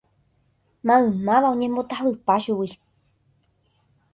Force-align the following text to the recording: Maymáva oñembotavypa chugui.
Maymáva 0.87 1.47
oñembotavypa 1.55 2.35
chugui. 2.43 2.69